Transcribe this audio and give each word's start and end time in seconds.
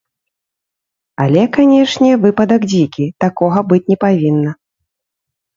Але, 1.25 1.43
канечне, 1.57 2.09
выпадак 2.25 2.61
дзікі, 2.71 3.05
такога 3.27 3.59
быць 3.73 3.83
не 3.93 3.97
павінна. 4.07 4.51